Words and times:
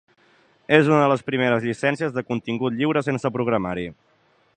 És 0.77 0.87
una 0.91 1.01
de 1.01 1.09
les 1.11 1.21
primeres 1.27 1.67
llicències 1.67 2.15
de 2.15 2.23
contingut 2.31 2.79
lliure 2.79 3.07
sense 3.09 3.33
programari. 3.37 3.85